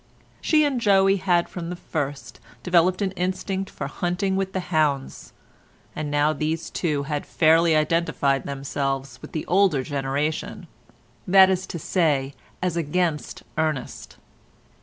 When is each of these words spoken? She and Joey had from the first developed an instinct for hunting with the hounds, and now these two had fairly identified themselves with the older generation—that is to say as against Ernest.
She 0.41 0.65
and 0.65 0.81
Joey 0.81 1.17
had 1.17 1.47
from 1.47 1.69
the 1.69 1.75
first 1.75 2.39
developed 2.63 3.03
an 3.03 3.11
instinct 3.11 3.69
for 3.69 3.85
hunting 3.85 4.35
with 4.35 4.51
the 4.51 4.59
hounds, 4.73 5.31
and 5.95 6.09
now 6.09 6.33
these 6.33 6.71
two 6.71 7.03
had 7.03 7.23
fairly 7.23 7.75
identified 7.75 8.45
themselves 8.47 9.21
with 9.21 9.31
the 9.31 9.45
older 9.45 9.83
generation—that 9.83 11.49
is 11.51 11.67
to 11.67 11.77
say 11.77 12.33
as 12.63 12.75
against 12.75 13.43
Ernest. 13.59 14.17